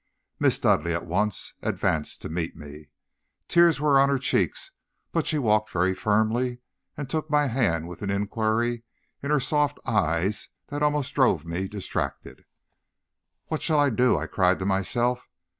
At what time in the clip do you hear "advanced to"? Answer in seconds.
1.61-2.29